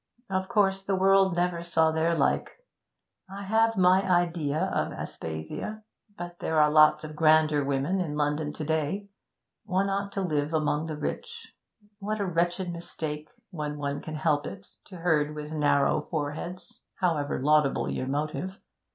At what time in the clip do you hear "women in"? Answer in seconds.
7.63-8.15